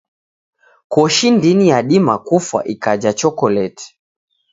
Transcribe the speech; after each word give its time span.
Koshi 0.93 1.31
ndini 1.31 1.65
yadima 1.69 2.15
kufwa 2.25 2.59
ikaja 2.73 3.13
chokoleti. 3.13 3.97